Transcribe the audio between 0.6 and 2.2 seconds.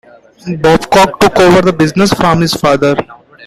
Babcock took over the business